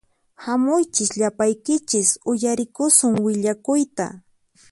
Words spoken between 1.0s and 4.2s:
llapaykichis uyariykusun willakuyta